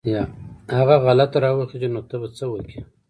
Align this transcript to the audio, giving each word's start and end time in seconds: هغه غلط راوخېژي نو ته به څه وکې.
هغه 0.77 0.95
غلط 1.05 1.31
راوخېژي 1.43 1.89
نو 1.93 2.01
ته 2.09 2.15
به 2.21 2.27
څه 2.37 2.45
وکې. 2.51 2.79